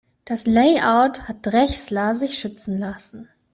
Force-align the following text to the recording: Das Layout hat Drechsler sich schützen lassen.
Das 0.25 0.47
Layout 0.47 1.27
hat 1.27 1.45
Drechsler 1.45 2.15
sich 2.15 2.39
schützen 2.39 2.79
lassen. 2.79 3.29